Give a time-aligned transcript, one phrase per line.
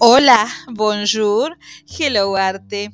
[0.00, 1.58] Hola, bonjour,
[1.98, 2.92] hello arte.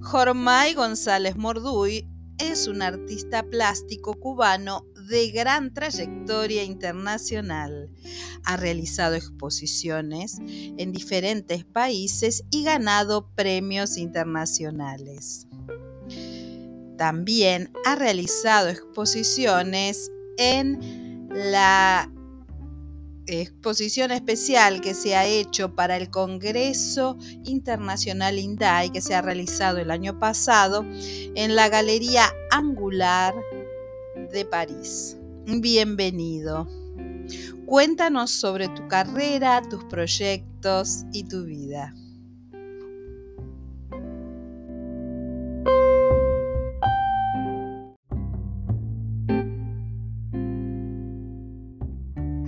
[0.00, 2.08] Jormay González Morduy
[2.38, 7.90] es un artista plástico cubano de gran trayectoria internacional.
[8.44, 15.48] Ha realizado exposiciones en diferentes países y ganado premios internacionales.
[16.96, 22.08] También ha realizado exposiciones en la
[23.32, 29.78] exposición especial que se ha hecho para el Congreso Internacional INDAI que se ha realizado
[29.78, 33.34] el año pasado en la Galería Angular
[34.32, 35.16] de París.
[35.46, 36.68] Bienvenido.
[37.66, 41.94] Cuéntanos sobre tu carrera, tus proyectos y tu vida.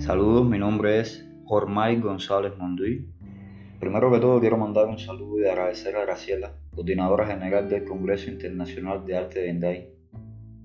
[0.03, 3.07] Saludos, mi nombre es Jormay González Monduy.
[3.79, 8.29] Primero que todo quiero mandar un saludo y agradecer a Graciela, coordinadora general del Congreso
[8.29, 9.89] Internacional de Arte de Indai,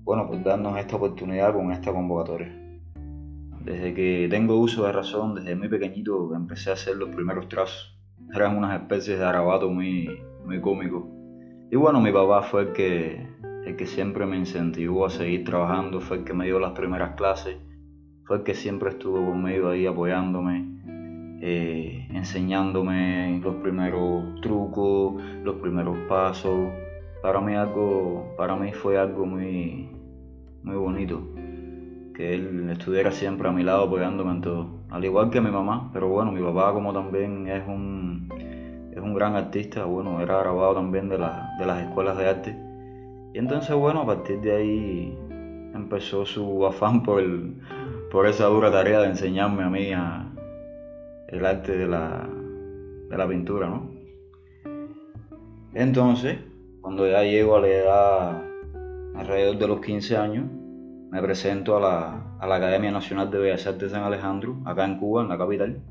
[0.03, 2.53] bueno, por darnos esta oportunidad con esta convocatoria.
[3.63, 7.97] Desde que tengo uso de razón, desde muy pequeñito empecé a hacer los primeros trazos.
[8.35, 11.05] Eran unas especies de arabato muy, muy cómicos.
[11.71, 13.25] Y bueno, mi papá fue el que,
[13.65, 17.15] el que siempre me incentivó a seguir trabajando, fue el que me dio las primeras
[17.15, 17.55] clases
[18.29, 20.63] fue el que siempre estuvo conmigo ahí apoyándome,
[21.41, 26.69] eh, enseñándome los primeros trucos, los primeros pasos.
[27.23, 29.89] Para mí algo, para mí fue algo muy,
[30.61, 31.23] muy bonito
[32.13, 34.67] que él estuviera siempre a mi lado apoyándome en todo.
[34.91, 38.31] Al igual que mi mamá, pero bueno, mi papá como también es un,
[38.91, 42.55] es un gran artista, bueno, era grabado también de, de las escuelas de arte.
[43.33, 45.17] Y entonces bueno, a partir de ahí
[45.73, 47.55] empezó su afán por el,
[48.11, 49.91] por esa dura tarea de enseñarme a mí
[51.27, 52.27] el arte de la,
[53.09, 53.91] de la pintura, ¿no?
[55.73, 56.39] Entonces,
[56.81, 58.43] cuando ya llego a la edad
[59.15, 60.45] alrededor de los 15 años,
[61.11, 64.85] me presento a la, a la Academia Nacional de Bellas Artes de San Alejandro, acá
[64.85, 65.83] en Cuba, en la capital.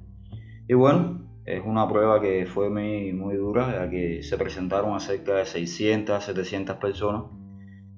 [0.66, 5.00] Y bueno, es una prueba que fue muy, muy dura, ya que se presentaron a
[5.00, 7.37] cerca de 600, 700 personas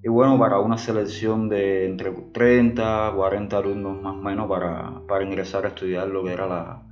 [0.02, 5.24] y bueno, para una selección de entre 30, 40 alumnos más o menos para, para
[5.24, 6.82] ingresar a estudiar lo que era la,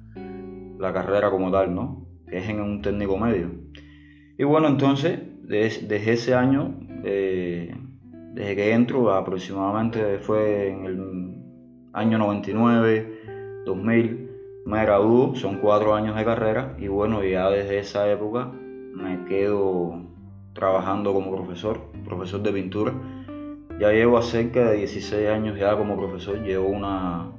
[0.79, 2.07] la, carrera como tal, ¿no?
[2.29, 3.51] Que es en un técnico medio.
[4.37, 7.75] Y bueno, entonces, desde, ese año, eh,
[8.35, 11.35] desde que entro, aproximadamente fue en el
[11.95, 14.31] año 99, 2000,
[14.67, 18.53] me graduó, son cuatro años de carrera y bueno, ya desde esa época
[18.95, 20.03] me quedo
[20.59, 22.93] trabajando como profesor, profesor de pintura.
[23.79, 27.31] Ya llevo cerca de 16 años ya como profesor, llevo una,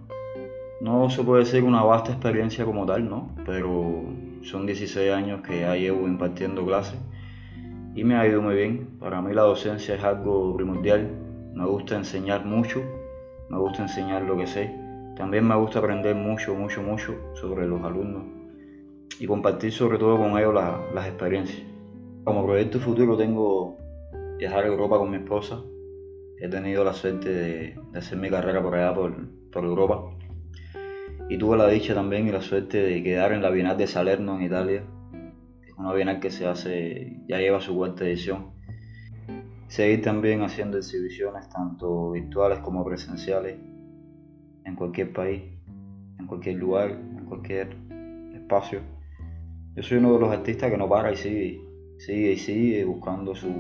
[0.80, 3.36] no se puede decir una vasta experiencia como tal, ¿no?
[3.46, 4.06] Pero
[4.42, 6.98] son 16 años que ya llevo impartiendo clases
[7.94, 8.88] y me ha ido muy bien.
[9.02, 11.10] Para mí la docencia es algo primordial,
[11.54, 12.82] me gusta enseñar mucho,
[13.50, 14.74] me gusta enseñar lo que sé.
[15.18, 18.24] También me gusta aprender mucho, mucho, mucho sobre los alumnos
[19.20, 21.79] y compartir sobre todo con ellos las experiencias.
[22.24, 23.78] Como proyecto futuro tengo
[24.38, 25.64] viajar a Europa con mi esposa.
[26.38, 30.04] He tenido la suerte de, hacer mi carrera por allá, por, Europa.
[31.30, 34.36] Y tuve la dicha también y la suerte de quedar en la Bienal de Salerno
[34.36, 34.84] en Italia.
[35.66, 38.52] Es una Bienal que se hace, ya lleva su cuarta edición.
[39.68, 43.58] Seguir también haciendo exhibiciones tanto virtuales como presenciales
[44.66, 45.44] en cualquier país,
[46.20, 47.76] en cualquier lugar, en cualquier
[48.34, 48.82] espacio.
[49.76, 51.69] Yo soy uno de los artistas que no para y sigue
[52.00, 53.52] sigue y sigue buscando su,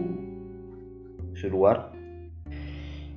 [1.35, 1.91] su lugar.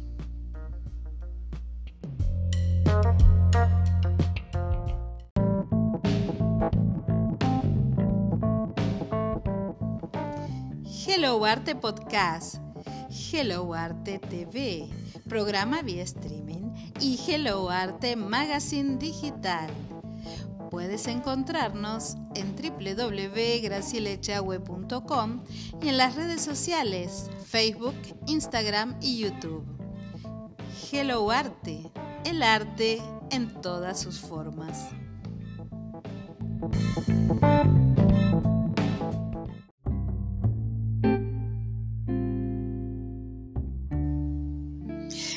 [11.07, 12.57] Hello Arte Podcast,
[13.09, 14.91] Hello Arte TV,
[15.29, 19.71] programa vía streaming y Hello Arte Magazine Digital.
[20.77, 25.43] Puedes encontrarnos en www.gracielechahue.com
[25.81, 27.95] y en las redes sociales Facebook,
[28.27, 29.65] Instagram y YouTube.
[30.93, 31.91] Hello Arte,
[32.27, 33.01] el arte
[33.31, 34.91] en todas sus formas.